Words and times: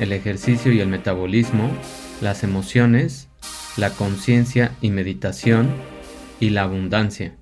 el 0.00 0.12
ejercicio 0.12 0.72
y 0.72 0.80
el 0.80 0.88
metabolismo, 0.88 1.70
las 2.22 2.42
emociones, 2.42 3.28
la 3.76 3.90
conciencia 3.90 4.74
y 4.80 4.90
meditación 4.90 5.68
y 6.40 6.50
la 6.50 6.62
abundancia. 6.62 7.36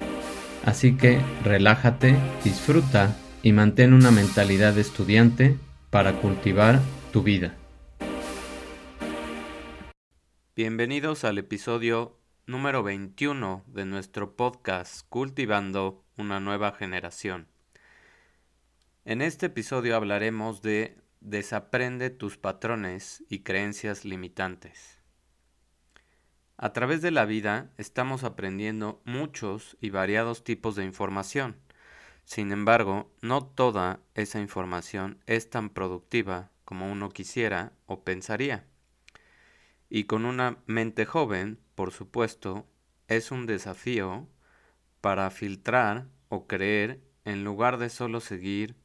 Así 0.65 0.97
que 0.97 1.21
relájate, 1.45 2.16
disfruta 2.45 3.16
y 3.43 3.52
mantén 3.52 3.95
una 3.95 4.11
mentalidad 4.11 4.75
de 4.75 4.80
estudiante 4.80 5.57
para 5.91 6.15
cultivar 6.15 6.80
tu 7.13 7.23
vida. 7.23 7.55
Bienvenidos 10.57 11.23
al 11.23 11.38
episodio 11.38 12.19
número 12.47 12.83
21 12.83 13.65
de 13.69 13.85
nuestro 13.85 14.35
podcast 14.35 15.07
Cultivando 15.09 16.05
una 16.16 16.41
nueva 16.41 16.73
generación. 16.73 17.47
En 19.05 19.23
este 19.23 19.47
episodio 19.47 19.95
hablaremos 19.95 20.61
de 20.61 20.97
desaprende 21.21 22.11
tus 22.11 22.39
patrones 22.39 23.25
y 23.29 23.41
creencias 23.41 24.05
limitantes. 24.05 24.99
A 26.57 26.73
través 26.73 27.02
de 27.02 27.10
la 27.10 27.25
vida 27.25 27.71
estamos 27.77 28.25
aprendiendo 28.25 29.01
muchos 29.05 29.77
y 29.80 29.91
variados 29.91 30.43
tipos 30.43 30.75
de 30.75 30.85
información. 30.85 31.57
Sin 32.25 32.52
embargo, 32.52 33.15
no 33.23 33.47
toda 33.47 34.01
esa 34.15 34.41
información 34.41 35.23
es 35.27 35.51
tan 35.51 35.71
productiva 35.71 36.51
como 36.65 36.91
uno 36.91 37.10
quisiera 37.10 37.73
o 37.87 38.03
pensaría. 38.03 38.66
Y 39.88 40.05
con 40.05 40.25
una 40.25 40.59
mente 40.66 41.07
joven, 41.07 41.60
por 41.75 41.93
supuesto, 41.93 42.66
es 43.07 43.30
un 43.30 43.47
desafío 43.47 44.29
para 45.01 45.30
filtrar 45.30 46.09
o 46.29 46.47
creer 46.47 47.01
en 47.25 47.45
lugar 47.45 47.79
de 47.79 47.88
solo 47.88 48.21
seguir 48.21 48.77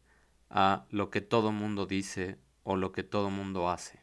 a 0.55 0.85
lo 0.91 1.09
que 1.09 1.19
todo 1.19 1.51
mundo 1.51 1.87
dice 1.87 2.37
o 2.63 2.75
lo 2.75 2.91
que 2.91 3.01
todo 3.01 3.31
mundo 3.31 3.69
hace. 3.71 3.99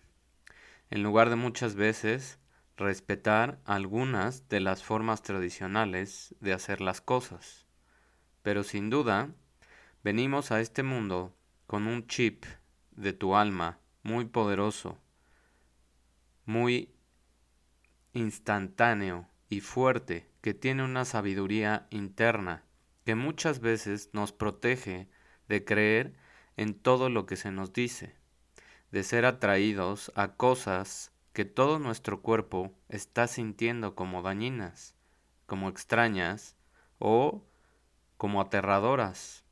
En 0.91 1.05
lugar 1.05 1.31
de 1.31 1.37
muchas 1.37 1.77
veces 1.77 2.41
respetar 2.77 3.61
algunas 3.65 4.49
de 4.49 4.59
las 4.59 4.83
formas 4.83 5.23
tradicionales 5.23 6.35
de 6.41 6.53
hacer 6.53 6.81
las 6.81 7.01
cosas. 7.01 7.67
Pero 8.43 8.65
sin 8.65 8.91
duda, 8.91 9.31
venimos 10.03 10.51
a 10.51 10.61
este 10.61 10.83
mundo 10.83 11.37
con 11.69 11.87
un 11.87 12.09
chip 12.09 12.45
de 12.91 13.13
tu 13.13 13.37
alma 13.37 13.79
muy 14.03 14.25
poderoso, 14.25 14.99
muy 16.47 16.93
instantáneo 18.13 19.29
y 19.49 19.61
fuerte, 19.61 20.29
que 20.41 20.53
tiene 20.53 20.83
una 20.83 21.05
sabiduría 21.05 21.87
interna 21.91 22.65
que 23.05 23.15
muchas 23.15 23.61
veces 23.61 24.11
nos 24.15 24.33
protege 24.33 25.09
de 25.49 25.65
creer 25.65 26.15
en 26.57 26.75
todo 26.75 27.09
lo 27.09 27.27
que 27.27 27.37
se 27.37 27.51
nos 27.51 27.73
dice, 27.73 28.15
de 28.91 29.03
ser 29.03 29.25
atraídos 29.25 30.13
a 30.15 30.35
cosas 30.35 31.13
que 31.33 31.45
todo 31.45 31.79
nuestro 31.79 32.23
cuerpo 32.23 32.73
está 32.89 33.27
sintiendo 33.27 33.95
como 33.95 34.23
dañinas, 34.23 34.95
como 35.47 35.69
extrañas 35.69 36.57
o 36.99 37.45
como 38.17 38.41
aterradoras, 38.41 39.45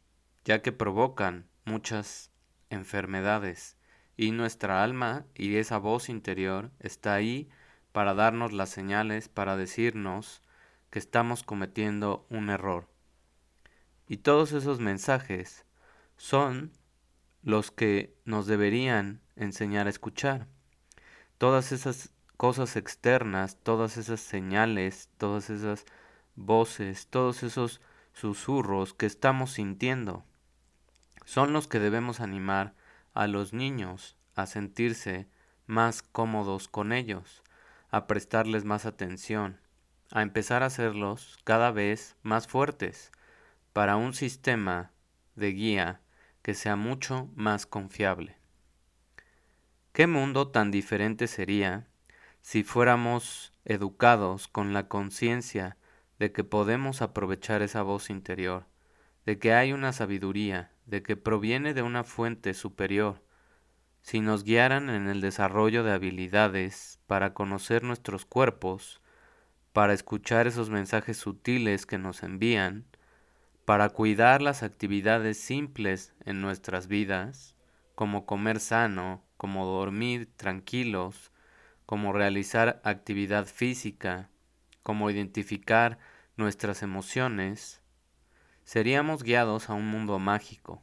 ya 0.44 0.60
que 0.60 0.72
provocan 0.72 1.48
muchas 1.64 2.31
enfermedades 2.70 3.76
y 4.16 4.32
nuestra 4.32 4.82
alma 4.82 5.25
y 5.34 5.56
esa 5.56 5.78
voz 5.78 6.08
interior 6.08 6.70
está 6.81 7.14
ahí 7.14 7.48
para 7.92 8.14
darnos 8.14 8.53
las 8.53 8.69
señales, 8.69 9.28
para 9.28 9.56
decirnos 9.56 10.42
que 10.91 10.98
estamos 10.98 11.42
cometiendo 11.42 12.26
un 12.28 12.50
error. 12.50 12.88
Y 14.08 14.19
todos 14.19 14.53
esos 14.53 14.81
mensajes 14.81 15.64
son 16.16 16.72
los 17.43 17.71
que 17.71 18.15
nos 18.25 18.47
deberían 18.47 19.21
enseñar 19.37 19.87
a 19.87 19.91
escuchar. 19.91 20.47
Todas 21.38 21.72
esas 21.72 22.10
cosas 22.37 22.76
externas, 22.76 23.56
todas 23.62 23.97
esas 23.97 24.21
señales, 24.21 25.09
todas 25.19 25.50
esas 25.50 25.84
voces, 26.37 27.06
todos 27.09 27.43
esos 27.43 27.81
susurros 28.12 28.94
que 28.94 29.06
estamos 29.06 29.53
sintiendo, 29.53 30.25
son 31.25 31.53
los 31.53 31.69
que 31.69 31.81
debemos 31.81 32.21
animar 32.21 32.75
a 33.15 33.26
los 33.26 33.53
niños 33.53 34.16
a 34.34 34.47
sentirse 34.47 35.28
más 35.66 36.03
cómodos 36.03 36.69
con 36.69 36.93
ellos, 36.93 37.43
a 37.91 38.06
prestarles 38.06 38.65
más 38.65 38.87
atención, 38.87 39.60
a 40.10 40.22
empezar 40.22 40.62
a 40.62 40.66
hacerlos 40.66 41.38
cada 41.44 41.70
vez 41.70 42.16
más 42.22 42.47
fuertes 42.47 43.12
para 43.72 43.97
un 43.97 44.15
sistema 44.15 44.93
de 45.34 45.53
guía 45.53 46.00
que 46.48 46.54
sea 46.54 46.76
mucho 46.76 47.28
más 47.34 47.66
confiable. 47.66 48.38
¿Qué 49.92 50.06
mundo 50.06 50.48
tan 50.48 50.70
diferente 50.70 51.26
sería 51.26 51.88
si 52.41 52.64
fuéramos 52.64 53.53
educados 53.66 54.48
con 54.48 54.72
la 54.72 54.88
conciencia 54.88 55.76
de 56.19 56.32
que 56.32 56.44
podemos 56.44 57.03
aprovechar 57.03 57.60
esa 57.60 57.82
voz 57.82 58.08
interior, 58.08 58.64
de 59.26 59.38
que 59.38 59.53
hay 59.53 59.75
una 59.75 59.92
sabiduría, 59.92 60.72
de 60.87 61.03
que 61.03 61.19
proviene 61.19 61.75
de 61.75 61.82
una 61.82 62.03
fuente 62.03 62.54
superior, 62.54 63.22
si 64.00 64.20
nos 64.20 64.42
guiaran 64.42 64.88
en 64.88 65.06
el 65.06 65.20
desarrollo 65.20 65.84
de 65.84 65.92
habilidades 65.92 66.98
para 67.06 67.34
conocer 67.34 67.82
nuestros 67.84 68.25
cuerpos, 68.25 69.03
para 69.75 69.92
escuchar 69.92 70.47
esos 70.47 70.70
mensajes 70.70 71.19
sutiles 71.19 71.84
que 71.84 71.98
nos 71.98 72.22
envían, 72.22 72.87
para 73.68 73.90
cuidar 73.90 74.40
las 74.40 74.62
actividades 74.62 75.38
simples 75.38 76.14
en 76.24 76.40
nuestras 76.40 76.86
vidas, 76.86 77.54
como 77.94 78.24
comer 78.24 78.60
sano, 78.60 79.22
como 79.36 79.66
dormir 79.66 80.32
tranquilos, 80.38 81.32
como 81.84 82.14
realizar 82.14 82.80
actividad 82.82 83.44
física, 83.44 84.30
como 84.82 85.10
identificar 85.10 85.98
nuestras 86.38 86.82
emociones, 86.82 87.82
seríamos 88.64 89.22
guiados 89.22 89.68
a 89.68 89.74
un 89.74 89.86
mundo 89.86 90.18
mágico, 90.18 90.82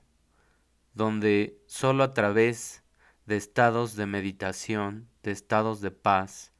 donde 0.93 1.57
solo 1.65 2.03
a 2.03 2.13
través 2.13 2.83
de 3.25 3.35
estados 3.35 3.95
de 3.95 4.05
meditación, 4.05 5.09
de 5.23 5.31
estados 5.31 5.81
de 5.81 5.89
paz, 5.89 6.53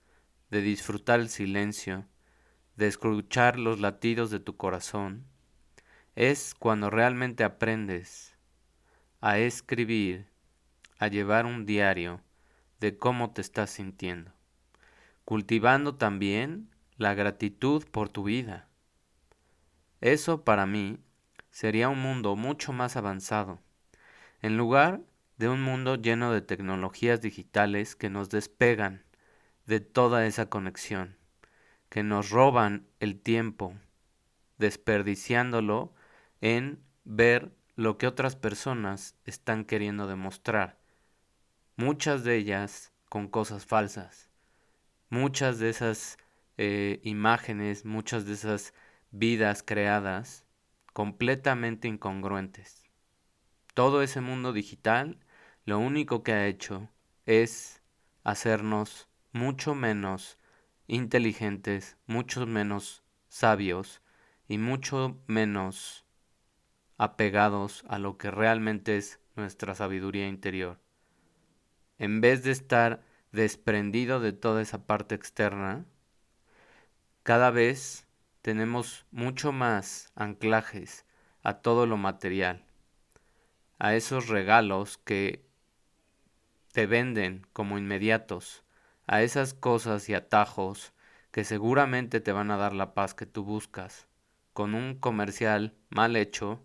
de 0.50 0.64
disfrutar 0.64 1.20
el 1.20 1.30
silencio, 1.30 2.08
de 2.78 2.88
escuchar 2.88 3.60
los 3.60 3.80
latidos 3.80 4.32
de 4.32 4.40
tu 4.40 4.58
corazón, 4.58 5.28
es 6.16 6.56
cuando 6.56 6.90
realmente 6.90 7.44
aprendes 7.44 8.38
a 9.20 9.38
escribir, 9.38 10.28
a 10.98 11.08
llevar 11.08 11.46
un 11.46 11.66
diario 11.66 12.22
de 12.80 12.98
cómo 12.98 13.32
te 13.32 13.42
estás 13.42 13.72
sintiendo, 13.72 14.32
cultivando 15.26 15.96
también 15.96 16.70
la 16.96 17.14
gratitud 17.14 17.84
por 17.92 18.08
tu 18.08 18.24
vida. 18.24 18.70
Eso 20.00 20.46
para 20.46 20.66
mí 20.66 21.00
sería 21.52 21.90
un 21.90 22.00
mundo 22.00 22.36
mucho 22.38 22.72
más 22.72 22.96
avanzado, 22.96 23.60
en 24.42 24.56
lugar 24.56 25.02
de 25.38 25.50
un 25.50 25.62
mundo 25.62 25.96
lleno 25.96 26.32
de 26.32 26.42
tecnologías 26.42 27.20
digitales 27.20 27.96
que 27.98 28.10
nos 28.10 28.30
despegan 28.30 29.04
de 29.66 29.82
toda 29.82 30.26
esa 30.26 30.50
conexión, 30.50 31.18
que 31.90 32.04
nos 32.04 32.30
roban 32.30 32.88
el 33.00 33.20
tiempo, 33.20 33.74
desperdiciándolo 34.58 35.95
en 36.46 36.80
ver 37.06 37.56
lo 37.76 37.98
que 37.98 38.06
otras 38.06 38.36
personas 38.36 39.16
están 39.26 39.66
queriendo 39.66 40.06
demostrar. 40.06 40.78
Muchas 41.76 42.24
de 42.24 42.36
ellas 42.36 42.94
con 43.10 43.28
cosas 43.28 43.66
falsas. 43.66 44.30
Muchas 45.10 45.58
de 45.58 45.72
esas 45.72 46.20
eh, 46.58 47.00
imágenes, 47.02 47.84
muchas 47.84 48.28
de 48.28 48.34
esas 48.34 48.76
vidas 49.10 49.64
creadas 49.64 50.46
completamente 50.94 51.88
incongruentes. 51.88 52.84
Todo 53.74 54.04
ese 54.04 54.22
mundo 54.22 54.54
digital 54.54 55.18
lo 55.66 55.80
único 55.80 56.22
que 56.22 56.34
ha 56.34 56.46
hecho 56.46 56.92
es 57.26 57.82
hacernos 58.24 59.10
mucho 59.32 59.74
menos 59.74 60.38
inteligentes, 60.86 61.98
mucho 62.06 62.46
menos 62.46 63.02
sabios 63.30 64.04
y 64.48 64.60
mucho 64.60 65.20
menos 65.26 66.05
apegados 66.98 67.84
a 67.88 68.00
lo 68.00 68.18
que 68.18 68.32
realmente 68.32 68.98
es 68.98 69.20
nuestra 69.36 69.76
sabiduría 69.76 70.28
interior. 70.28 70.80
en 71.98 72.20
vez 72.20 72.44
de 72.44 72.52
estar 72.52 73.04
desprendido 73.32 74.20
de 74.20 74.34
toda 74.34 74.62
esa 74.62 74.86
parte 74.86 75.16
externa, 75.16 75.86
cada 77.24 77.52
vez 77.52 78.08
tenemos 78.42 79.06
mucho 79.12 79.52
más 79.52 80.12
anclajes 80.16 81.06
a 81.42 81.56
todo 81.56 81.86
lo 81.86 81.98
material, 81.98 82.66
a 83.80 83.96
esos 83.96 84.28
regalos 84.28 84.98
que 84.98 85.46
te 86.72 86.86
venden 86.86 87.48
como 87.54 87.78
inmediatos, 87.78 88.64
a 89.08 89.22
esas 89.22 89.54
cosas 89.54 90.10
y 90.10 90.14
atajos 90.14 90.94
que 91.32 91.44
seguramente 91.44 92.20
te 92.20 92.32
van 92.32 92.52
a 92.52 92.58
dar 92.58 92.74
la 92.74 92.94
paz 92.94 93.14
que 93.14 93.26
tú 93.26 93.44
buscas, 93.44 94.08
con 94.54 94.74
un 94.74 94.96
comercial 94.96 95.74
mal 95.90 96.16
hecho 96.16 96.65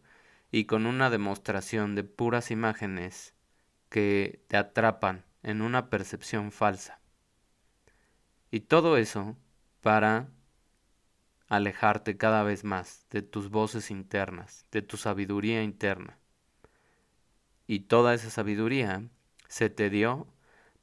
y 0.50 0.64
con 0.64 0.86
una 0.86 1.10
demostración 1.10 1.94
de 1.94 2.04
puras 2.04 2.50
imágenes 2.50 3.34
que 3.88 4.44
te 4.48 4.56
atrapan 4.56 5.24
en 5.42 5.62
una 5.62 5.90
percepción 5.90 6.52
falsa. 6.52 7.00
Y 8.50 8.60
todo 8.60 8.96
eso 8.96 9.36
para 9.80 10.28
alejarte 11.48 12.16
cada 12.16 12.42
vez 12.42 12.64
más 12.64 13.06
de 13.10 13.22
tus 13.22 13.50
voces 13.50 13.90
internas, 13.90 14.66
de 14.70 14.82
tu 14.82 14.96
sabiduría 14.96 15.62
interna. 15.62 16.18
Y 17.66 17.80
toda 17.80 18.14
esa 18.14 18.30
sabiduría 18.30 19.04
se 19.48 19.70
te 19.70 19.90
dio 19.90 20.26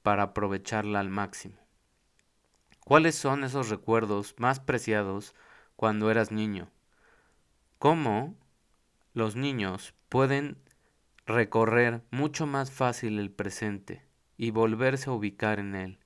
para 0.02 0.24
aprovecharla 0.24 1.00
al 1.00 1.10
máximo. 1.10 1.58
¿Cuáles 2.86 3.16
son 3.16 3.44
esos 3.44 3.69
recuerdos 3.69 4.36
más 4.38 4.62
preciados 4.62 5.36
cuando 5.75 6.10
eras 6.10 6.31
niño? 6.31 6.69
¿Cómo 7.80 8.36
los 9.18 9.36
niños 9.36 9.94
pueden 10.10 10.58
recorrer 11.25 12.04
mucho 12.12 12.46
más 12.46 12.72
fácil 12.72 13.19
el 13.19 13.31
presente 13.31 14.06
y 14.38 14.52
volverse 14.52 15.10
a 15.10 15.14
ubicar 15.14 15.60
en 15.60 15.75
él? 15.75 16.00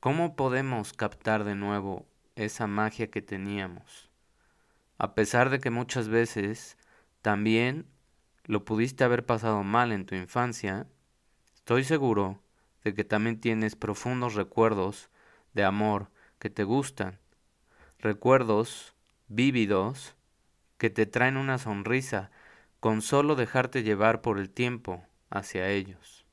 ¿Cómo 0.00 0.36
podemos 0.36 0.92
captar 0.92 1.44
de 1.44 1.54
nuevo 1.54 2.06
esa 2.36 2.66
magia 2.66 3.10
que 3.10 3.22
teníamos. 3.22 4.10
A 4.98 5.14
pesar 5.14 5.50
de 5.50 5.58
que 5.58 5.70
muchas 5.70 6.08
veces 6.08 6.76
también 7.22 7.86
lo 8.44 8.64
pudiste 8.64 9.02
haber 9.02 9.24
pasado 9.24 9.62
mal 9.64 9.90
en 9.90 10.06
tu 10.06 10.14
infancia, 10.14 10.86
estoy 11.54 11.82
seguro 11.82 12.42
de 12.84 12.94
que 12.94 13.04
también 13.04 13.40
tienes 13.40 13.74
profundos 13.74 14.34
recuerdos 14.34 15.10
de 15.54 15.64
amor 15.64 16.10
que 16.38 16.50
te 16.50 16.64
gustan, 16.64 17.18
recuerdos 17.98 18.94
vívidos 19.28 20.15
que 20.78 20.90
te 20.90 21.06
traen 21.06 21.36
una 21.36 21.58
sonrisa 21.58 22.30
con 22.80 23.02
solo 23.02 23.36
dejarte 23.36 23.82
llevar 23.82 24.20
por 24.20 24.38
el 24.38 24.50
tiempo 24.50 25.04
hacia 25.30 25.68
ellos. 25.68 26.26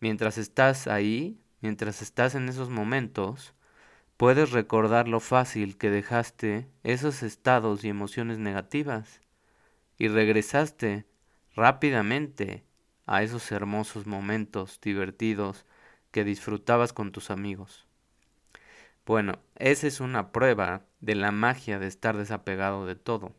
Mientras 0.00 0.38
estás 0.38 0.86
ahí, 0.86 1.40
mientras 1.60 2.02
estás 2.02 2.34
en 2.34 2.48
esos 2.48 2.68
momentos, 2.68 3.54
Puedes 4.16 4.52
recordar 4.52 5.08
lo 5.08 5.18
fácil 5.18 5.76
que 5.76 5.90
dejaste 5.90 6.68
esos 6.84 7.24
estados 7.24 7.82
y 7.84 7.88
emociones 7.88 8.38
negativas 8.38 9.20
y 9.98 10.06
regresaste 10.06 11.04
rápidamente 11.56 12.64
a 13.06 13.24
esos 13.24 13.50
hermosos 13.50 14.06
momentos 14.06 14.80
divertidos 14.80 15.66
que 16.12 16.22
disfrutabas 16.22 16.92
con 16.92 17.10
tus 17.10 17.30
amigos. 17.32 17.88
Bueno, 19.04 19.40
esa 19.56 19.88
es 19.88 19.98
una 19.98 20.30
prueba 20.30 20.86
de 21.00 21.16
la 21.16 21.32
magia 21.32 21.80
de 21.80 21.88
estar 21.88 22.16
desapegado 22.16 22.86
de 22.86 22.94
todo, 22.94 23.34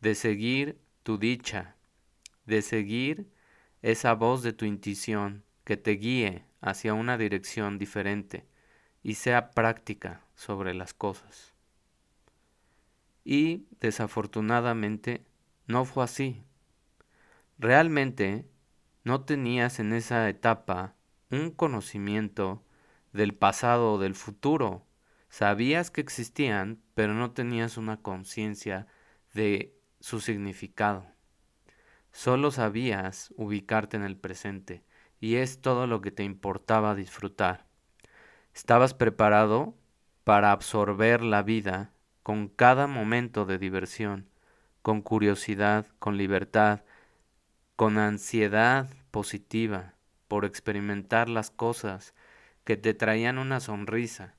de 0.00 0.14
seguir 0.14 0.80
tu 1.02 1.18
dicha, 1.18 1.76
de 2.46 2.62
seguir 2.62 3.30
esa 3.82 4.14
voz 4.14 4.42
de 4.42 4.52
tu 4.52 4.64
intuición 4.64 5.44
que 5.64 5.76
te 5.76 5.92
guíe 5.92 6.44
hacia 6.60 6.94
una 6.94 7.18
dirección 7.18 7.78
diferente 7.78 8.46
y 9.02 9.14
sea 9.14 9.50
práctica 9.50 10.22
sobre 10.34 10.74
las 10.74 10.94
cosas. 10.94 11.54
Y 13.24 13.66
desafortunadamente 13.80 15.24
no 15.66 15.84
fue 15.84 16.04
así. 16.04 16.42
Realmente 17.58 18.48
no 19.04 19.24
tenías 19.24 19.78
en 19.80 19.92
esa 19.92 20.28
etapa 20.28 20.94
un 21.30 21.50
conocimiento 21.50 22.64
del 23.12 23.34
pasado 23.34 23.94
o 23.94 23.98
del 23.98 24.14
futuro. 24.14 24.86
Sabías 25.28 25.90
que 25.90 26.00
existían, 26.00 26.80
pero 26.94 27.14
no 27.14 27.32
tenías 27.32 27.76
una 27.76 28.00
conciencia 28.00 28.86
de 29.34 29.77
su 30.00 30.20
significado. 30.20 31.06
Solo 32.12 32.50
sabías 32.50 33.32
ubicarte 33.36 33.96
en 33.96 34.02
el 34.02 34.16
presente, 34.16 34.82
y 35.20 35.36
es 35.36 35.60
todo 35.60 35.86
lo 35.86 36.00
que 36.00 36.10
te 36.10 36.24
importaba 36.24 36.94
disfrutar. 36.94 37.66
Estabas 38.54 38.94
preparado 38.94 39.74
para 40.24 40.52
absorber 40.52 41.22
la 41.22 41.42
vida 41.42 41.92
con 42.22 42.48
cada 42.48 42.86
momento 42.86 43.44
de 43.44 43.58
diversión, 43.58 44.28
con 44.82 45.02
curiosidad, 45.02 45.86
con 45.98 46.16
libertad, 46.16 46.84
con 47.76 47.98
ansiedad 47.98 48.88
positiva 49.10 49.94
por 50.28 50.44
experimentar 50.44 51.28
las 51.28 51.50
cosas 51.50 52.14
que 52.64 52.76
te 52.76 52.94
traían 52.94 53.38
una 53.38 53.60
sonrisa 53.60 54.34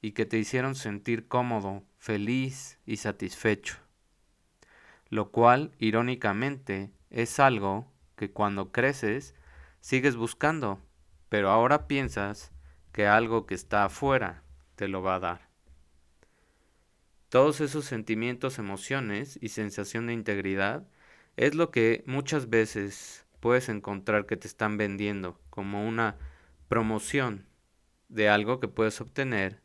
y 0.00 0.12
que 0.12 0.26
te 0.26 0.38
hicieron 0.38 0.74
sentir 0.74 1.26
cómodo, 1.26 1.82
feliz 1.98 2.78
y 2.86 2.98
satisfecho. 2.98 3.83
Lo 5.14 5.30
cual, 5.30 5.70
irónicamente, 5.78 6.90
es 7.08 7.38
algo 7.38 7.88
que 8.16 8.32
cuando 8.32 8.72
creces 8.72 9.36
sigues 9.78 10.16
buscando, 10.16 10.80
pero 11.28 11.50
ahora 11.50 11.86
piensas 11.86 12.50
que 12.90 13.06
algo 13.06 13.46
que 13.46 13.54
está 13.54 13.84
afuera 13.84 14.42
te 14.74 14.88
lo 14.88 15.02
va 15.02 15.14
a 15.14 15.20
dar. 15.20 15.48
Todos 17.28 17.60
esos 17.60 17.84
sentimientos, 17.84 18.58
emociones 18.58 19.38
y 19.40 19.50
sensación 19.50 20.08
de 20.08 20.14
integridad 20.14 20.84
es 21.36 21.54
lo 21.54 21.70
que 21.70 22.02
muchas 22.08 22.50
veces 22.50 23.24
puedes 23.38 23.68
encontrar 23.68 24.26
que 24.26 24.36
te 24.36 24.48
están 24.48 24.76
vendiendo 24.78 25.40
como 25.48 25.86
una 25.86 26.16
promoción 26.66 27.46
de 28.08 28.28
algo 28.28 28.58
que 28.58 28.66
puedes 28.66 29.00
obtener 29.00 29.62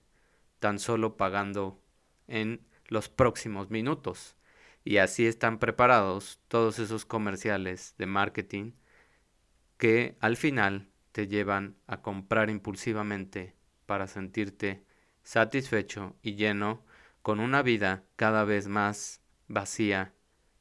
tan 0.60 0.78
solo 0.78 1.18
pagando 1.18 1.81
en 2.28 2.62
los 2.88 3.10
próximos 3.10 3.72
minutos. 3.72 4.36
Y 4.83 4.97
así 4.97 5.27
están 5.27 5.59
preparados 5.59 6.39
todos 6.47 6.79
esos 6.79 7.05
comerciales 7.05 7.95
de 7.97 8.05
marketing 8.05 8.73
que 9.77 10.17
al 10.19 10.37
final 10.37 10.89
te 11.11 11.27
llevan 11.27 11.77
a 11.87 12.01
comprar 12.01 12.49
impulsivamente 12.49 13.55
para 13.85 14.07
sentirte 14.07 14.83
satisfecho 15.24 16.15
y 16.21 16.36
lleno 16.36 16.83
con 17.21 17.39
una 17.39 17.62
vida 17.62 18.03
cada 18.15 18.43
vez 18.43 18.67
más 18.67 19.21
vacía 19.48 20.13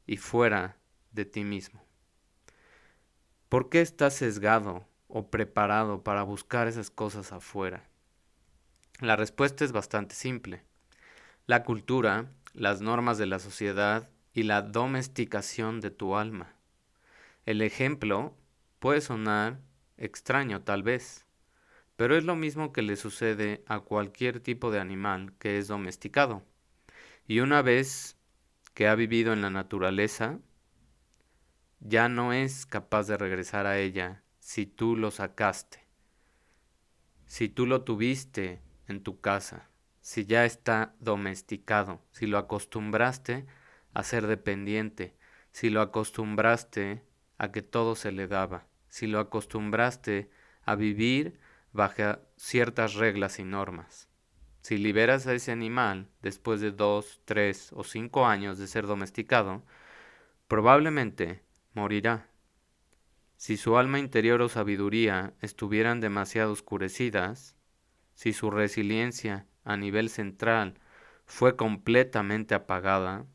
y 0.05 0.17
fuera 0.17 0.77
de 1.11 1.25
ti 1.25 1.43
mismo. 1.43 1.83
¿Por 3.49 3.69
qué 3.69 3.81
estás 3.81 4.13
sesgado 4.15 4.87
o 5.07 5.31
preparado 5.31 6.03
para 6.03 6.23
buscar 6.23 6.67
esas 6.67 6.91
cosas 6.91 7.31
afuera? 7.31 7.89
La 8.99 9.15
respuesta 9.15 9.65
es 9.65 9.71
bastante 9.71 10.13
simple. 10.13 10.63
La 11.45 11.63
cultura, 11.63 12.31
las 12.53 12.81
normas 12.81 13.17
de 13.17 13.25
la 13.25 13.39
sociedad 13.39 14.09
y 14.33 14.43
la 14.43 14.61
domesticación 14.61 15.81
de 15.81 15.91
tu 15.91 16.15
alma. 16.15 16.55
El 17.45 17.61
ejemplo 17.61 18.35
puede 18.79 19.01
sonar 19.01 19.59
extraño 19.97 20.61
tal 20.61 20.83
vez, 20.83 21.25
pero 21.95 22.15
es 22.15 22.23
lo 22.23 22.35
mismo 22.35 22.71
que 22.71 22.81
le 22.81 22.95
sucede 22.95 23.63
a 23.67 23.81
cualquier 23.81 24.39
tipo 24.39 24.71
de 24.71 24.79
animal 24.79 25.33
que 25.37 25.57
es 25.57 25.67
domesticado. 25.67 26.43
Y 27.27 27.41
una 27.41 27.61
vez 27.61 28.17
que 28.73 28.87
ha 28.87 28.95
vivido 28.95 29.33
en 29.33 29.41
la 29.41 29.49
naturaleza, 29.49 30.39
ya 31.79 32.09
no 32.09 32.33
es 32.33 32.65
capaz 32.65 33.07
de 33.07 33.17
regresar 33.17 33.65
a 33.65 33.77
ella 33.77 34.23
si 34.39 34.65
tú 34.65 34.95
lo 34.95 35.11
sacaste, 35.11 35.85
si 37.25 37.49
tú 37.49 37.65
lo 37.65 37.83
tuviste 37.83 38.61
en 38.87 39.03
tu 39.03 39.19
casa, 39.21 39.68
si 40.09 40.25
ya 40.25 40.43
está 40.45 40.95
domesticado, 40.99 42.01
si 42.11 42.25
lo 42.25 42.39
acostumbraste 42.39 43.45
a 43.93 44.01
ser 44.03 44.25
dependiente, 44.25 45.15
si 45.51 45.69
lo 45.69 45.81
acostumbraste 45.81 47.03
a 47.37 47.51
que 47.51 47.61
todo 47.61 47.95
se 47.95 48.11
le 48.11 48.27
daba 48.27 48.69
si 48.89 49.05
lo 49.07 49.19
acostumbraste 49.19 50.29
a 50.63 50.75
vivir 50.75 51.39
bajo 51.71 52.19
ciertas 52.35 52.95
reglas 52.95 53.39
y 53.39 53.43
normas. 53.43 54.09
Si 54.61 54.77
liberas 54.77 55.27
a 55.27 55.33
ese 55.33 55.51
animal 55.51 56.09
después 56.21 56.59
de 56.59 56.71
dos, 56.71 57.21
tres 57.25 57.71
o 57.73 57.83
cinco 57.83 58.25
años 58.25 58.57
de 58.57 58.65
ser 58.67 58.87
domesticado, 58.87 59.63
probablemente 60.47 61.43
morirá. 61.73 62.27
Si 63.37 63.55
su 63.55 63.77
alma 63.77 63.99
interior 63.99 64.41
o 64.41 64.49
sabiduría 64.49 65.33
estuvieran 65.39 66.01
demasiado 66.01 66.51
oscurecidas, 66.51 67.55
si 68.15 68.33
su 68.33 68.51
resiliencia 68.51 69.45
a 69.69 69.77
nivel 69.77 70.09
central 70.09 70.73
fue 71.27 71.55
completamente 71.55 72.55
apagada 72.55 73.27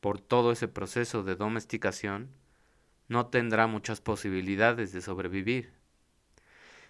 por 0.00 0.20
todo 0.20 0.50
ese 0.50 0.66
proceso 0.66 1.22
de 1.22 1.36
domesticación, 1.36 2.30
no 3.06 3.28
tendrá 3.28 3.68
muchas 3.68 4.00
posibilidades 4.00 4.92
de 4.92 5.00
sobrevivir. 5.00 5.72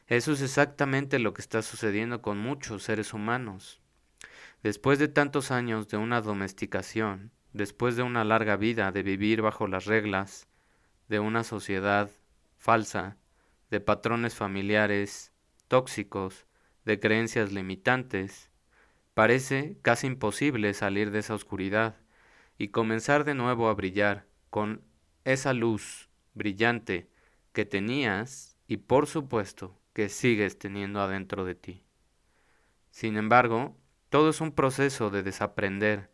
Eso 0.06 0.32
es 0.32 0.40
exactamente 0.40 1.18
lo 1.18 1.34
que 1.34 1.42
está 1.42 1.60
sucediendo 1.60 2.22
con 2.22 2.38
muchos 2.38 2.82
seres 2.82 3.12
humanos. 3.12 3.82
Después 4.62 4.98
de 4.98 5.08
tantos 5.08 5.50
años 5.50 5.88
de 5.88 5.98
una 5.98 6.22
domesticación, 6.22 7.30
después 7.52 7.94
de 7.94 8.04
una 8.04 8.24
larga 8.24 8.56
vida 8.56 8.90
de 8.90 9.02
vivir 9.02 9.42
bajo 9.42 9.66
las 9.66 9.84
reglas 9.84 10.48
de 11.08 11.20
una 11.20 11.44
sociedad 11.44 12.10
falsa, 12.56 13.18
de 13.70 13.80
patrones 13.80 14.34
familiares 14.34 15.30
tóxicos, 15.68 16.46
de 16.86 16.98
creencias 16.98 17.52
limitantes, 17.52 18.47
parece 19.18 19.76
casi 19.82 20.06
imposible 20.06 20.72
salir 20.74 21.10
de 21.10 21.18
esa 21.18 21.34
oscuridad 21.34 21.96
y 22.56 22.68
comenzar 22.68 23.24
de 23.24 23.34
nuevo 23.34 23.68
a 23.68 23.74
brillar 23.74 24.28
con 24.48 24.84
esa 25.24 25.52
luz 25.54 26.08
brillante 26.34 27.10
que 27.52 27.64
tenías 27.64 28.56
y 28.68 28.76
por 28.76 29.08
supuesto 29.08 29.76
que 29.92 30.08
sigues 30.08 30.56
teniendo 30.56 31.00
adentro 31.00 31.44
de 31.44 31.56
ti. 31.56 31.82
Sin 32.92 33.16
embargo, 33.16 33.76
todo 34.08 34.30
es 34.30 34.40
un 34.40 34.52
proceso 34.52 35.10
de 35.10 35.24
desaprender 35.24 36.12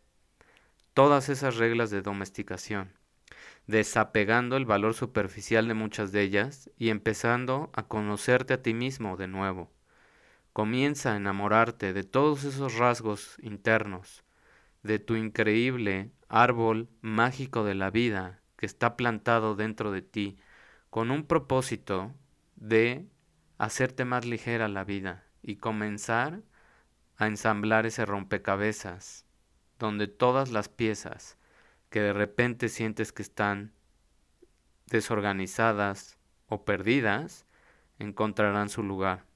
todas 0.95 1.29
esas 1.29 1.57
reglas 1.57 1.91
de 1.91 2.01
domesticación, 2.01 2.91
desapegando 3.67 4.57
el 4.57 4.65
valor 4.65 4.95
superficial 4.95 5.67
de 5.67 5.75
muchas 5.75 6.11
de 6.11 6.23
ellas 6.23 6.71
y 6.75 6.89
empezando 6.89 7.69
a 7.73 7.83
conocerte 7.83 8.55
a 8.55 8.63
ti 8.63 8.73
mismo 8.73 9.15
de 9.15 9.27
nuevo. 9.27 9.74
Comienza 10.55 11.11
a 11.11 11.17
enamorarte 11.17 11.91
de 11.91 12.05
todos 12.05 12.45
esos 12.45 12.77
rasgos 12.77 13.35
internos, 13.41 14.23
de 14.83 14.99
tu 14.99 15.17
increíble 15.17 16.13
árbol 16.29 16.87
mágico 17.01 17.65
de 17.65 17.75
la 17.75 17.89
vida 17.89 18.39
que 18.55 18.65
está 18.65 18.95
plantado 18.95 19.57
dentro 19.57 19.91
de 19.91 20.01
ti, 20.01 20.37
con 20.89 21.11
un 21.11 21.25
propósito 21.25 22.13
de 22.55 23.05
hacerte 23.57 24.05
más 24.05 24.23
ligera 24.23 24.69
la 24.69 24.85
vida 24.85 25.25
y 25.41 25.57
comenzar 25.57 26.41
a 27.17 27.27
ensamblar 27.27 27.85
ese 27.85 28.05
rompecabezas, 28.05 29.25
donde 29.77 30.07
todas 30.07 30.53
las 30.53 30.69
piezas 30.69 31.37
que 31.89 31.99
de 31.99 32.13
repente 32.13 32.69
sientes 32.69 33.11
que 33.11 33.23
están 33.23 33.73
desorganizadas 34.85 36.17
o 36.47 36.63
perdidas, 36.63 37.45
encontrarán 37.99 38.69
su 38.69 38.83
lugar. 38.83 39.34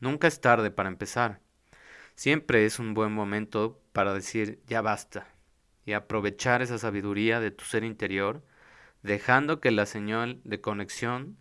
Nunca 0.00 0.28
es 0.28 0.40
tarde 0.40 0.70
para 0.70 0.88
empezar. 0.88 1.40
Siempre 2.14 2.64
es 2.64 2.78
un 2.78 2.94
buen 2.94 3.12
momento 3.12 3.80
para 3.92 4.14
decir 4.14 4.62
ya 4.66 4.80
basta 4.80 5.26
y 5.84 5.92
aprovechar 5.92 6.62
esa 6.62 6.78
sabiduría 6.78 7.40
de 7.40 7.50
tu 7.50 7.64
ser 7.64 7.84
interior, 7.84 8.44
dejando 9.02 9.60
que 9.60 9.70
la 9.70 9.86
señal 9.86 10.40
de 10.44 10.60
conexión 10.60 11.38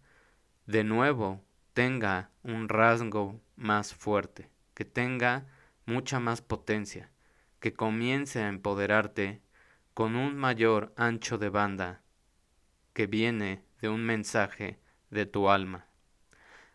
de 0.66 0.84
nuevo 0.84 1.44
tenga 1.74 2.32
un 2.44 2.70
rasgo 2.70 3.42
más 3.56 3.94
fuerte, 3.94 4.50
que 4.74 4.86
tenga 4.86 5.48
mucha 5.86 6.20
más 6.20 6.42
potencia, 6.42 7.12
que 7.60 7.74
comience 7.74 8.42
a 8.42 8.50
empoderarte 8.50 9.42
con 9.94 10.16
un 10.16 10.36
mayor 10.36 10.94
ancho 10.96 11.38
de 11.38 11.50
banda 11.50 12.02
que 12.94 13.08
viene 13.08 13.64
de 13.82 13.90
un 13.90 14.04
mensaje 14.04 14.80
de 15.10 15.26
tu 15.26 15.50
alma. 15.50 15.88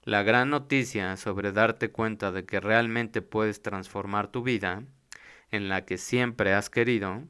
La 0.05 0.25
gran 0.25 0.51
noticia 0.51 1.17
sobre 1.17 1.53
darte 1.53 1.93
cuenta 1.93 2.33
de 2.33 2.45
que 2.45 2.59
realmente 2.59 3.23
puedes 3.23 3.63
transformar 3.63 4.33
tu 4.33 4.43
vida, 4.43 4.83
en 5.53 5.69
la 5.69 5.85
que 5.85 5.97
siempre 5.97 6.55
has 6.55 6.71
querido, 6.71 7.23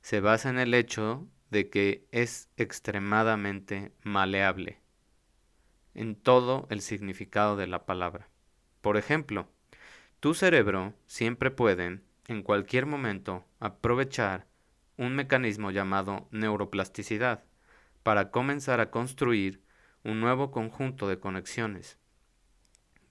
se 0.00 0.20
basa 0.20 0.48
en 0.50 0.60
el 0.60 0.74
hecho 0.74 1.26
de 1.50 1.70
que 1.70 2.06
es 2.12 2.50
extremadamente 2.56 3.90
maleable 4.04 4.80
en 5.94 6.14
todo 6.14 6.68
el 6.70 6.80
significado 6.80 7.56
de 7.56 7.66
la 7.66 7.84
palabra. 7.84 8.28
Por 8.80 8.96
ejemplo, 8.96 9.48
tu 10.20 10.34
cerebro 10.34 10.94
siempre 11.06 11.50
puede, 11.50 12.00
en 12.28 12.42
cualquier 12.44 12.86
momento, 12.86 13.44
aprovechar 13.58 14.46
un 14.96 15.16
mecanismo 15.16 15.72
llamado 15.72 16.28
neuroplasticidad 16.30 17.42
para 18.04 18.30
comenzar 18.30 18.78
a 18.80 18.92
construir 18.92 19.60
un 20.08 20.20
nuevo 20.20 20.50
conjunto 20.50 21.06
de 21.06 21.20
conexiones, 21.20 21.98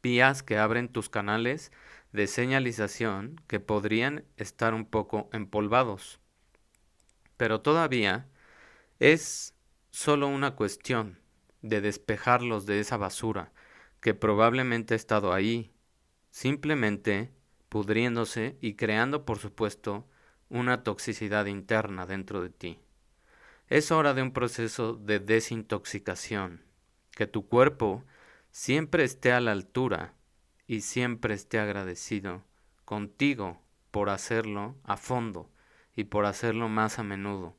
vías 0.02 0.42
que 0.42 0.58
abren 0.58 0.90
tus 0.90 1.10
canales 1.10 1.72
de 2.12 2.26
señalización 2.26 3.40
que 3.46 3.60
podrían 3.60 4.26
estar 4.36 4.74
un 4.74 4.84
poco 4.86 5.30
empolvados. 5.32 6.20
Pero 7.38 7.62
todavía 7.62 8.28
es 9.00 9.54
solo 9.92 10.28
una 10.28 10.56
cuestión 10.56 11.20
de 11.62 11.82
despejarlos 11.82 12.66
de 12.66 12.80
esa 12.80 12.98
basura 12.98 13.52
que 14.00 14.16
probablemente 14.16 14.96
ha 14.96 14.98
estado 14.98 15.34
ahí, 15.34 15.72
simplemente 16.32 17.32
pudriéndose 17.70 18.58
y 18.60 18.74
creando, 18.74 19.24
por 19.24 19.38
supuesto, 19.38 20.08
una 20.50 20.82
toxicidad 20.82 21.46
interna 21.46 22.08
dentro 22.08 22.42
de 22.42 22.50
ti. 22.50 22.80
Es 23.68 23.92
hora 23.92 24.16
de 24.16 24.24
un 24.24 24.32
proceso 24.32 24.94
de 24.94 25.20
desintoxicación, 25.20 26.67
que 27.18 27.26
tu 27.26 27.48
cuerpo 27.48 28.04
siempre 28.52 29.04
esté 29.04 29.32
a 29.32 29.42
la 29.42 29.52
altura 29.52 30.14
y 30.68 30.82
siempre 30.82 31.34
esté 31.34 31.58
agradecido 31.58 32.44
contigo 32.86 33.60
por 33.90 34.12
hacerlo 34.12 34.76
a 34.84 34.98
fondo 34.98 35.50
y 35.96 36.04
por 36.04 36.28
hacerlo 36.28 36.70
más 36.70 37.00
a 37.00 37.04
menudo, 37.04 37.58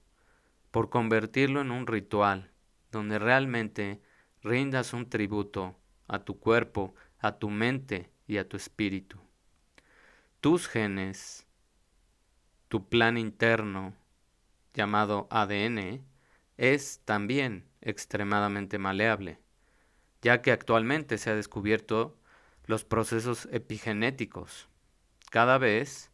por 0.70 0.90
convertirlo 0.90 1.60
en 1.60 1.72
un 1.72 1.88
ritual 1.88 2.52
donde 2.92 3.18
realmente 3.18 4.00
rindas 4.44 4.92
un 4.92 5.10
tributo 5.10 5.74
a 6.06 6.20
tu 6.20 6.38
cuerpo, 6.38 6.94
a 7.18 7.40
tu 7.40 7.50
mente 7.50 8.12
y 8.28 8.36
a 8.36 8.48
tu 8.48 8.56
espíritu. 8.56 9.18
Tus 10.40 10.68
genes, 10.68 11.48
tu 12.68 12.88
plan 12.88 13.18
interno, 13.18 13.92
llamado 14.72 15.26
ADN, 15.32 16.04
es 16.56 17.00
también 17.04 17.68
extremadamente 17.80 18.78
maleable, 18.78 19.40
ya 20.22 20.42
que 20.42 20.52
actualmente 20.52 21.18
se 21.18 21.30
ha 21.30 21.34
descubierto 21.34 22.18
los 22.66 22.84
procesos 22.84 23.48
epigenéticos. 23.50 24.68
Cada 25.30 25.58
vez 25.58 26.10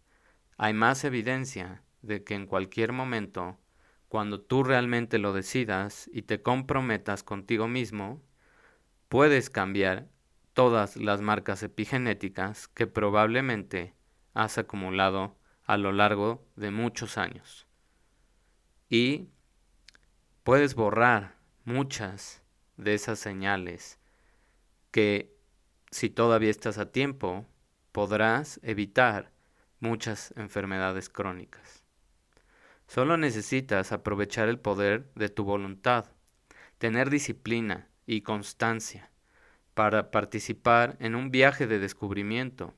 hay 0.56 0.72
más 0.72 1.04
evidencia 1.04 1.82
de 2.02 2.22
que 2.22 2.34
en 2.34 2.46
cualquier 2.46 2.92
momento, 2.92 3.58
cuando 4.08 4.40
tú 4.40 4.62
realmente 4.62 5.18
lo 5.18 5.32
decidas 5.32 6.08
y 6.12 6.22
te 6.22 6.42
comprometas 6.42 7.22
contigo 7.22 7.66
mismo, 7.66 8.22
puedes 9.08 9.50
cambiar 9.50 10.08
todas 10.52 10.96
las 10.96 11.20
marcas 11.20 11.62
epigenéticas 11.62 12.68
que 12.68 12.86
probablemente 12.86 13.94
has 14.34 14.58
acumulado 14.58 15.36
a 15.64 15.76
lo 15.76 15.92
largo 15.92 16.46
de 16.54 16.70
muchos 16.70 17.18
años. 17.18 17.66
Y 18.88 19.28
puedes 20.44 20.74
borrar 20.74 21.36
muchas 21.64 22.43
de 22.76 22.94
esas 22.94 23.18
señales 23.18 23.98
que 24.90 25.34
si 25.90 26.10
todavía 26.10 26.50
estás 26.50 26.78
a 26.78 26.90
tiempo 26.90 27.46
podrás 27.92 28.58
evitar 28.62 29.30
muchas 29.80 30.32
enfermedades 30.36 31.08
crónicas. 31.08 31.84
Solo 32.86 33.16
necesitas 33.16 33.92
aprovechar 33.92 34.48
el 34.48 34.58
poder 34.58 35.10
de 35.14 35.28
tu 35.28 35.44
voluntad, 35.44 36.06
tener 36.78 37.10
disciplina 37.10 37.88
y 38.06 38.22
constancia 38.22 39.10
para 39.74 40.10
participar 40.10 40.96
en 41.00 41.14
un 41.14 41.30
viaje 41.30 41.66
de 41.66 41.78
descubrimiento, 41.78 42.74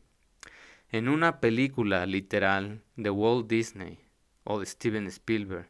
en 0.91 1.09
una 1.09 1.41
película 1.41 2.07
literal 2.07 2.83
de 2.97 3.11
Walt 3.11 3.49
Disney 3.49 3.99
o 4.45 4.61
de 4.61 4.67
Steven 4.67 5.07
Spielberg, 5.09 5.69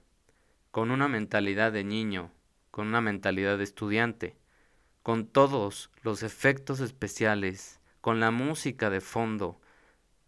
con 0.71 0.91
una 0.91 1.09
mentalidad 1.09 1.73
de 1.73 1.85
niño, 1.85 2.31
con 2.77 2.89
una 2.89 3.01
mentalidad 3.01 3.57
de 3.57 3.65
estudiante, 3.65 4.37
con 5.03 5.27
todos 5.29 5.91
los 6.03 6.23
efectos 6.23 6.81
especiales, 6.81 7.81
con 8.03 8.21
la 8.21 8.31
música 8.31 8.91
de 8.91 9.01
fondo 9.01 9.59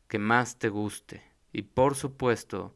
que 0.07 0.19
más 0.19 0.59
te 0.59 0.71
guste 0.71 1.23
y 1.52 1.61
por 1.61 1.95
supuesto 1.95 2.75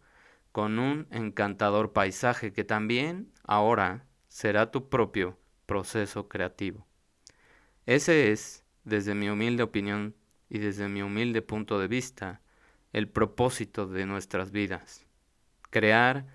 con 0.53 0.79
un 0.79 1.07
encantador 1.11 1.95
paisaje 1.95 2.53
que 2.53 2.65
también 2.65 3.33
ahora 3.45 4.05
será 4.29 4.71
tu 4.71 4.91
propio 4.91 5.39
proceso 5.65 6.29
creativo. 6.29 6.87
Ese 7.87 8.31
es, 8.31 8.65
desde 8.85 9.15
mi 9.15 9.31
humilde 9.31 9.63
opinión 9.63 10.15
y 10.51 10.59
desde 10.59 10.87
mi 10.91 11.01
humilde 11.01 11.41
punto 11.41 11.79
de 11.79 11.89
vista, 11.89 12.43
el 12.93 13.09
propósito 13.09 13.87
de 13.87 14.05
nuestras 14.05 14.51
vidas. 14.51 15.07
Crear 15.71 16.27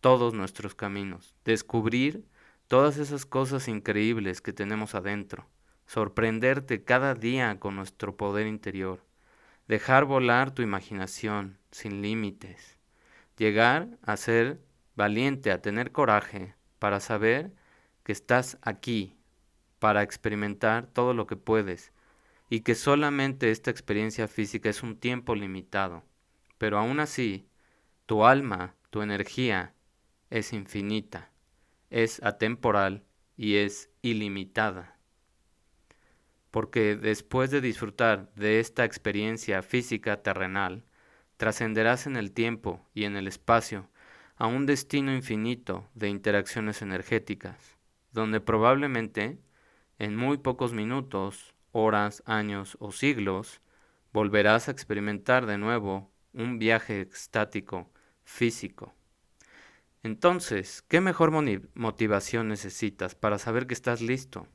todos 0.00 0.32
nuestros 0.32 0.74
caminos, 0.74 1.34
descubrir 1.44 2.24
todas 2.70 2.98
esas 2.98 3.26
cosas 3.26 3.66
increíbles 3.66 4.40
que 4.40 4.52
tenemos 4.52 4.94
adentro, 4.94 5.46
sorprenderte 5.86 6.84
cada 6.84 7.14
día 7.14 7.58
con 7.58 7.74
nuestro 7.74 8.16
poder 8.16 8.46
interior, 8.46 9.04
dejar 9.66 10.04
volar 10.04 10.52
tu 10.52 10.62
imaginación 10.62 11.58
sin 11.70 12.00
límites 12.00 12.80
llegar 13.40 13.88
a 14.02 14.18
ser 14.18 14.60
valiente, 14.96 15.50
a 15.50 15.62
tener 15.62 15.92
coraje 15.92 16.54
para 16.78 17.00
saber 17.00 17.54
que 18.04 18.12
estás 18.12 18.58
aquí 18.60 19.16
para 19.78 20.02
experimentar 20.02 20.86
todo 20.86 21.14
lo 21.14 21.26
que 21.26 21.36
puedes 21.36 21.90
y 22.50 22.60
que 22.60 22.74
solamente 22.74 23.50
esta 23.50 23.70
experiencia 23.70 24.28
física 24.28 24.68
es 24.68 24.82
un 24.82 24.94
tiempo 24.94 25.34
limitado. 25.34 26.04
Pero 26.58 26.76
aún 26.76 27.00
así, 27.00 27.48
tu 28.04 28.26
alma, 28.26 28.74
tu 28.90 29.00
energía, 29.00 29.72
es 30.28 30.52
infinita, 30.52 31.30
es 31.90 32.22
atemporal 32.22 33.04
y 33.36 33.56
es 33.56 33.90
ilimitada. 34.02 34.96
Porque 36.50 36.96
después 36.96 37.50
de 37.50 37.60
disfrutar 37.60 38.32
de 38.34 38.60
esta 38.60 38.84
experiencia 38.84 39.62
física 39.62 40.22
terrenal, 40.22 40.84
trascenderás 41.36 42.06
en 42.06 42.16
el 42.16 42.32
tiempo 42.32 42.88
y 42.94 43.04
en 43.04 43.16
el 43.16 43.28
espacio 43.28 43.88
a 44.36 44.46
un 44.46 44.66
destino 44.66 45.14
infinito 45.14 45.88
de 45.94 46.08
interacciones 46.08 46.82
energéticas, 46.82 47.76
donde 48.12 48.40
probablemente 48.40 49.38
en 49.98 50.16
muy 50.16 50.38
pocos 50.38 50.72
minutos, 50.72 51.54
horas, 51.72 52.22
años 52.26 52.76
o 52.80 52.90
siglos, 52.90 53.60
volverás 54.12 54.68
a 54.68 54.72
experimentar 54.72 55.46
de 55.46 55.58
nuevo 55.58 56.10
un 56.32 56.58
viaje 56.58 57.00
extático 57.00 57.90
físico. 58.24 58.94
Entonces, 60.02 60.82
¿qué 60.88 61.02
mejor 61.02 61.30
motivación 61.74 62.48
necesitas 62.48 63.14
para 63.14 63.38
saber 63.38 63.66
que 63.66 63.74
estás 63.74 64.00
listo? 64.00 64.46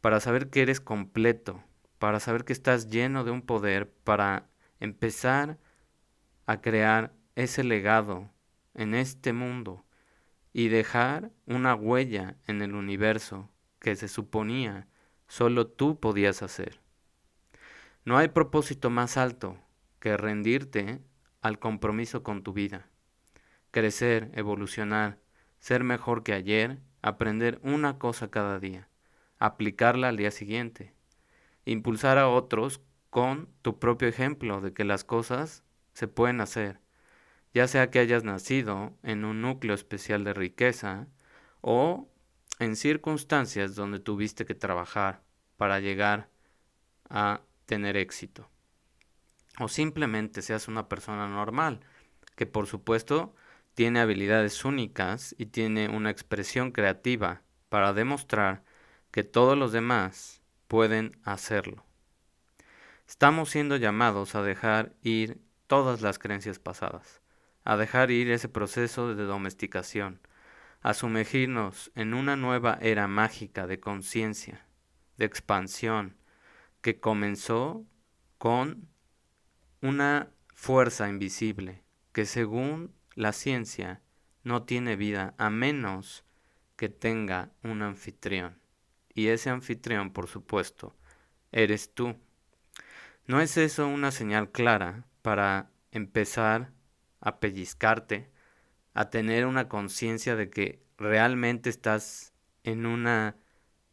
Para 0.00 0.20
saber 0.20 0.48
que 0.48 0.62
eres 0.62 0.80
completo, 0.80 1.64
para 1.98 2.20
saber 2.20 2.44
que 2.44 2.52
estás 2.52 2.88
lleno 2.88 3.24
de 3.24 3.32
un 3.32 3.42
poder, 3.42 3.90
para 3.90 4.48
empezar 4.78 5.58
a 6.46 6.60
crear 6.60 7.12
ese 7.34 7.64
legado 7.64 8.30
en 8.74 8.94
este 8.94 9.32
mundo 9.32 9.84
y 10.52 10.68
dejar 10.68 11.32
una 11.46 11.74
huella 11.74 12.36
en 12.46 12.62
el 12.62 12.74
universo 12.74 13.50
que 13.80 13.96
se 13.96 14.06
suponía 14.06 14.86
solo 15.26 15.66
tú 15.66 15.98
podías 15.98 16.42
hacer. 16.42 16.80
No 18.04 18.18
hay 18.18 18.28
propósito 18.28 18.88
más 18.88 19.16
alto 19.16 19.58
que 19.98 20.16
rendirte 20.16 21.00
al 21.40 21.58
compromiso 21.58 22.22
con 22.22 22.44
tu 22.44 22.52
vida 22.52 22.89
crecer, 23.70 24.30
evolucionar, 24.34 25.18
ser 25.58 25.84
mejor 25.84 26.22
que 26.22 26.32
ayer, 26.32 26.78
aprender 27.02 27.60
una 27.62 27.98
cosa 27.98 28.30
cada 28.30 28.58
día, 28.58 28.88
aplicarla 29.38 30.08
al 30.08 30.16
día 30.16 30.30
siguiente, 30.30 30.92
impulsar 31.64 32.18
a 32.18 32.28
otros 32.28 32.80
con 33.10 33.48
tu 33.62 33.78
propio 33.78 34.08
ejemplo 34.08 34.60
de 34.60 34.72
que 34.72 34.84
las 34.84 35.04
cosas 35.04 35.64
se 35.92 36.08
pueden 36.08 36.40
hacer, 36.40 36.80
ya 37.52 37.66
sea 37.66 37.90
que 37.90 37.98
hayas 37.98 38.24
nacido 38.24 38.96
en 39.02 39.24
un 39.24 39.42
núcleo 39.42 39.74
especial 39.74 40.24
de 40.24 40.34
riqueza 40.34 41.08
o 41.60 42.08
en 42.58 42.76
circunstancias 42.76 43.74
donde 43.74 43.98
tuviste 43.98 44.44
que 44.44 44.54
trabajar 44.54 45.22
para 45.56 45.80
llegar 45.80 46.28
a 47.08 47.40
tener 47.66 47.96
éxito. 47.96 48.48
O 49.58 49.68
simplemente 49.68 50.42
seas 50.42 50.68
una 50.68 50.88
persona 50.88 51.28
normal, 51.28 51.80
que 52.36 52.46
por 52.46 52.66
supuesto 52.66 53.34
tiene 53.74 54.00
habilidades 54.00 54.64
únicas 54.64 55.34
y 55.38 55.46
tiene 55.46 55.88
una 55.88 56.10
expresión 56.10 56.72
creativa 56.72 57.42
para 57.68 57.92
demostrar 57.92 58.64
que 59.10 59.24
todos 59.24 59.56
los 59.56 59.72
demás 59.72 60.42
pueden 60.68 61.12
hacerlo. 61.24 61.84
Estamos 63.08 63.50
siendo 63.50 63.76
llamados 63.76 64.34
a 64.34 64.42
dejar 64.42 64.94
ir 65.02 65.40
todas 65.66 66.00
las 66.00 66.18
creencias 66.18 66.58
pasadas, 66.58 67.22
a 67.64 67.76
dejar 67.76 68.10
ir 68.10 68.30
ese 68.30 68.48
proceso 68.48 69.14
de 69.14 69.24
domesticación, 69.24 70.20
a 70.80 70.94
sumergirnos 70.94 71.90
en 71.94 72.14
una 72.14 72.36
nueva 72.36 72.78
era 72.80 73.08
mágica 73.08 73.66
de 73.66 73.80
conciencia, 73.80 74.66
de 75.16 75.26
expansión, 75.26 76.16
que 76.80 77.00
comenzó 77.00 77.84
con 78.38 78.88
una 79.82 80.30
fuerza 80.54 81.08
invisible 81.08 81.84
que 82.12 82.26
según 82.26 82.94
la 83.14 83.32
ciencia 83.32 84.00
no 84.42 84.62
tiene 84.62 84.96
vida 84.96 85.34
a 85.38 85.50
menos 85.50 86.24
que 86.76 86.88
tenga 86.88 87.50
un 87.62 87.82
anfitrión. 87.82 88.58
Y 89.14 89.28
ese 89.28 89.50
anfitrión, 89.50 90.12
por 90.12 90.28
supuesto, 90.28 90.96
eres 91.52 91.92
tú. 91.94 92.16
¿No 93.26 93.40
es 93.40 93.56
eso 93.56 93.86
una 93.86 94.10
señal 94.10 94.50
clara 94.50 95.04
para 95.22 95.70
empezar 95.92 96.72
a 97.20 97.38
pellizcarte, 97.38 98.30
a 98.94 99.10
tener 99.10 99.46
una 99.46 99.68
conciencia 99.68 100.36
de 100.36 100.48
que 100.48 100.82
realmente 100.96 101.70
estás 101.70 102.32
en 102.64 102.86
una 102.86 103.36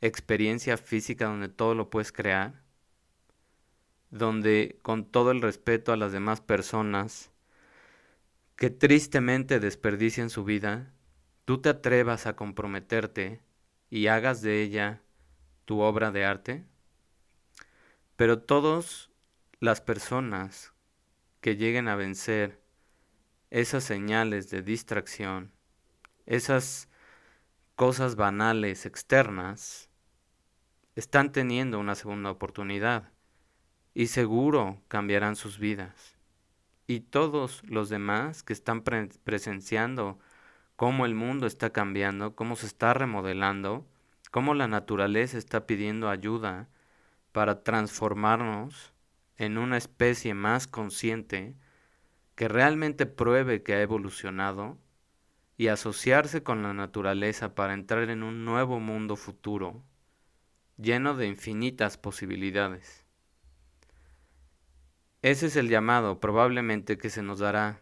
experiencia 0.01 0.77
física 0.77 1.25
donde 1.25 1.49
todo 1.49 1.75
lo 1.75 1.89
puedes 1.89 2.11
crear? 2.11 2.63
Donde 4.09 4.79
con 4.81 5.05
todo 5.05 5.31
el 5.31 5.41
respeto 5.41 5.91
a 5.91 5.97
las 5.97 6.11
demás 6.13 6.39
personas, 6.39 7.31
que 8.57 8.71
tristemente 8.71 9.59
desperdician 9.59 10.31
su 10.31 10.43
vida, 10.43 10.91
tú 11.45 11.61
te 11.61 11.69
atrevas 11.69 12.25
a 12.25 12.35
comprometerte 12.35 13.43
y 13.91 14.07
hagas 14.07 14.41
de 14.41 14.63
ella 14.63 15.03
tu 15.65 15.79
obra 15.79 16.11
de 16.11 16.25
arte? 16.25 16.65
Pero 18.15 18.39
todas 18.39 19.11
las 19.59 19.79
personas 19.79 20.73
que 21.39 21.55
lleguen 21.55 21.87
a 21.87 21.95
vencer 21.95 22.59
esas 23.51 23.83
señales 23.83 24.49
de 24.49 24.63
distracción, 24.63 25.51
esas 26.25 26.89
cosas 27.75 28.15
banales 28.15 28.87
externas, 28.87 29.91
están 30.95 31.31
teniendo 31.31 31.79
una 31.79 31.93
segunda 31.93 32.31
oportunidad 32.31 33.11
y 33.93 34.07
seguro 34.07 34.81
cambiarán 34.87 35.35
sus 35.35 35.59
vidas 35.59 36.16
y 36.87 37.01
todos 37.01 37.61
los 37.65 37.89
demás 37.89 38.43
que 38.43 38.53
están 38.53 38.81
presenciando 38.81 40.17
cómo 40.77 41.05
el 41.05 41.15
mundo 41.15 41.45
está 41.45 41.71
cambiando, 41.71 42.35
cómo 42.35 42.55
se 42.55 42.65
está 42.65 42.93
remodelando, 42.93 43.85
cómo 44.31 44.53
la 44.53 44.67
naturaleza 44.67 45.37
está 45.37 45.67
pidiendo 45.67 46.09
ayuda 46.09 46.69
para 47.33 47.63
transformarnos 47.63 48.93
en 49.35 49.57
una 49.57 49.77
especie 49.77 50.33
más 50.33 50.67
consciente 50.67 51.55
que 52.35 52.47
realmente 52.47 53.05
pruebe 53.05 53.63
que 53.63 53.73
ha 53.73 53.81
evolucionado 53.81 54.77
y 55.57 55.67
asociarse 55.67 56.43
con 56.43 56.63
la 56.63 56.73
naturaleza 56.73 57.55
para 57.55 57.73
entrar 57.73 58.09
en 58.09 58.23
un 58.23 58.45
nuevo 58.45 58.79
mundo 58.79 59.15
futuro 59.15 59.83
lleno 60.77 61.15
de 61.15 61.25
infinitas 61.25 61.97
posibilidades. 61.97 63.06
Ese 65.23 65.47
es 65.47 65.55
el 65.55 65.67
llamado 65.67 66.19
probablemente 66.19 66.99
que 66.99 67.09
se 67.09 67.23
nos 67.23 67.39
dará. 67.39 67.79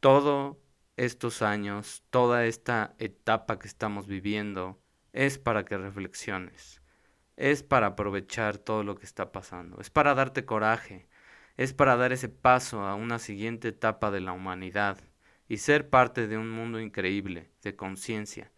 Todos 0.00 0.56
estos 0.96 1.42
años, 1.42 2.02
toda 2.10 2.44
esta 2.46 2.96
etapa 2.98 3.60
que 3.60 3.68
estamos 3.68 4.08
viviendo, 4.08 4.80
es 5.12 5.38
para 5.38 5.64
que 5.64 5.78
reflexiones, 5.78 6.82
es 7.36 7.62
para 7.62 7.88
aprovechar 7.88 8.58
todo 8.58 8.82
lo 8.82 8.96
que 8.96 9.06
está 9.06 9.30
pasando, 9.30 9.80
es 9.80 9.90
para 9.90 10.14
darte 10.14 10.44
coraje, 10.44 11.08
es 11.56 11.72
para 11.72 11.96
dar 11.96 12.12
ese 12.12 12.28
paso 12.28 12.82
a 12.82 12.96
una 12.96 13.20
siguiente 13.20 13.68
etapa 13.68 14.10
de 14.10 14.20
la 14.20 14.32
humanidad 14.32 14.98
y 15.48 15.58
ser 15.58 15.88
parte 15.88 16.26
de 16.26 16.36
un 16.36 16.50
mundo 16.50 16.80
increíble 16.80 17.50
de 17.62 17.76
conciencia 17.76 18.50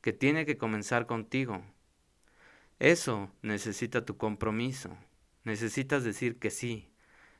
que 0.00 0.12
tiene 0.12 0.46
que 0.46 0.58
comenzar 0.58 1.06
contigo. 1.06 1.64
Eso 2.80 3.30
necesita 3.40 4.04
tu 4.04 4.16
compromiso, 4.16 4.96
necesitas 5.44 6.04
decir 6.04 6.38
que 6.38 6.50
sí, 6.50 6.93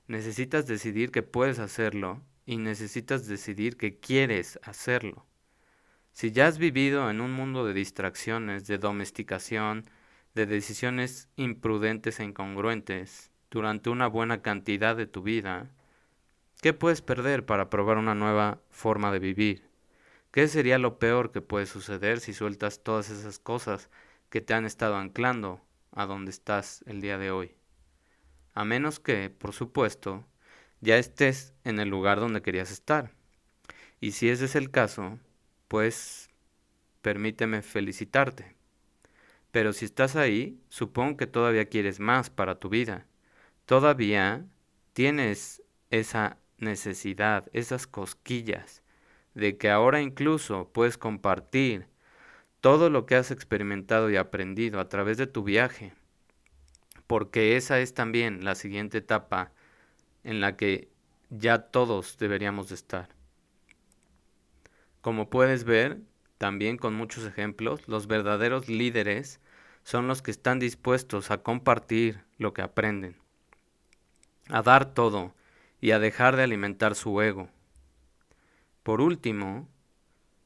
necesitas 0.07 0.67
decidir 0.67 1.11
que 1.11 1.23
puedes 1.23 1.59
hacerlo 1.59 2.23
y 2.47 2.59
necesitas 2.59 3.27
decidir 3.27 3.77
que 3.77 3.99
quieres 3.99 4.59
hacerlo. 4.63 5.27
Si 6.13 6.31
ya 6.31 6.47
has 6.47 6.59
vivido 6.59 7.11
en 7.11 7.21
un 7.21 7.33
mundo 7.33 7.67
de 7.67 7.75
distracciones, 7.75 8.67
de 8.67 8.79
domesticación, 8.79 9.85
de 10.35 10.47
decisiones 10.47 11.29
imprudentes 11.37 12.21
e 12.21 12.25
incongruentes 12.25 13.31
durante 13.51 13.91
una 13.91 14.07
buena 14.07 14.43
cantidad 14.43 14.97
de 14.97 15.07
tu 15.07 15.23
vida, 15.23 15.71
¿qué 16.61 16.73
puedes 16.73 17.03
perder 17.03 17.47
para 17.47 17.71
probar 17.71 17.99
una 17.99 18.15
nueva 18.15 18.61
forma 18.71 19.11
de 19.11 19.19
vivir? 19.19 19.69
¿Qué 20.31 20.49
sería 20.49 20.79
lo 20.79 20.99
peor 20.99 21.33
que 21.33 21.41
puede 21.41 21.67
suceder 21.67 22.21
si 22.21 22.33
sueltas 22.33 22.83
todas 22.83 23.11
esas 23.11 23.39
cosas 23.39 23.91
que 24.31 24.41
te 24.41 24.55
han 24.55 24.65
estado 24.65 24.97
anclando 24.97 25.61
a 25.93 26.07
donde 26.07 26.31
estás 26.31 26.83
el 26.87 27.01
día 27.01 27.19
de 27.19 27.31
hoy? 27.31 27.55
A 28.55 28.65
menos 28.65 29.01
que, 29.01 29.31
por 29.31 29.53
supuesto, 29.53 30.25
ya 30.81 30.97
estés 30.97 31.55
en 31.65 31.81
el 31.81 31.89
lugar 31.89 32.21
donde 32.21 32.43
querías 32.43 32.71
estar. 32.71 33.11
Y 34.01 34.13
si 34.13 34.29
ese 34.29 34.47
es 34.47 34.55
el 34.55 34.71
caso, 34.71 35.19
pues 35.69 36.29
permíteme 37.03 37.63
felicitarte. 37.63 38.55
Pero 39.51 39.73
si 39.73 39.85
estás 39.85 40.17
ahí, 40.17 40.61
supongo 40.69 41.17
que 41.17 41.27
todavía 41.27 41.67
quieres 41.67 42.01
más 42.01 42.31
para 42.31 42.59
tu 42.59 42.69
vida. 42.69 43.07
Todavía 43.67 44.45
tienes 44.93 45.63
esa 45.91 46.39
necesidad, 46.59 47.49
esas 47.53 47.87
cosquillas, 47.87 48.83
de 49.35 49.57
que 49.57 49.71
ahora 49.71 50.01
incluso 50.01 50.71
puedes 50.73 50.99
compartir 50.99 51.87
todo 52.61 52.91
lo 52.91 53.07
que 53.07 53.17
has 53.17 53.31
experimentado 53.31 54.11
y 54.11 54.17
aprendido 54.17 54.81
a 54.81 54.89
través 54.89 55.19
de 55.19 55.27
tu 55.27 55.43
viaje, 55.45 55.93
porque 57.07 57.57
esa 57.57 57.81
es 57.81 57.95
también 57.95 58.45
la 58.45 58.55
siguiente 58.55 58.99
etapa 58.99 59.53
en 60.23 60.41
la 60.41 60.57
que 60.57 60.89
ya 61.31 61.59
todos 61.59 62.17
deberíamos 62.19 62.69
de 62.69 62.77
estar. 62.77 63.09
Como 65.01 65.29
puedes 65.29 65.65
ver, 65.65 66.01
también 66.39 66.77
con 66.77 66.95
muchos 66.95 67.25
ejemplos, 67.25 67.87
los 67.89 68.07
verdaderos 68.07 68.69
líderes 68.69 69.41
son 69.83 70.09
los 70.09 70.23
que 70.23 70.31
están 70.31 70.59
dispuestos 70.59 71.31
a 71.31 71.43
compartir 71.43 72.25
lo 72.39 72.55
que 72.55 72.63
aprenden, 72.63 73.17
a 74.49 74.63
dar 74.63 74.95
todo 74.95 75.35
y 75.81 75.91
a 75.91 75.99
dejar 75.99 76.37
de 76.37 76.43
alimentar 76.43 76.95
su 76.95 77.21
ego. 77.21 77.51
Por 78.83 79.03
último, 79.03 79.69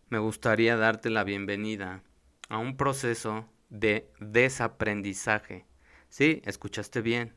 me 0.09 0.19
gustaría 0.19 0.77
darte 0.77 1.11
la 1.11 1.23
bienvenida 1.23 2.03
a 2.49 2.59
un 2.59 2.77
proceso 2.77 3.49
de 3.71 4.11
desaprendizaje. 4.19 5.68
Sí, 6.09 6.43
escuchaste 6.45 7.01
bien. 7.01 7.35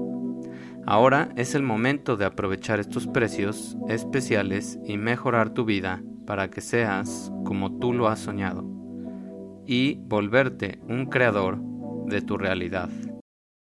Ahora 0.87 1.29
es 1.37 1.55
el 1.55 1.63
momento 1.63 2.17
de 2.17 2.25
aprovechar 2.25 2.81
estos 2.81 3.07
precios 3.07 3.77
especiales 3.89 4.79
y 4.85 4.97
mejorar 4.97 5.51
tu 5.51 5.65
vida 5.65 6.03
para 6.27 6.51
que 6.51 6.61
seas 6.61 7.33
como 7.45 7.79
tú 7.79 7.93
lo 7.93 8.09
has 8.09 8.21
soñado 8.21 8.65
y 9.67 10.01
volverte 10.05 10.81
un 10.89 11.07
creador 11.07 11.59
de 12.07 12.23
tu 12.23 12.37
realidad. 12.39 12.89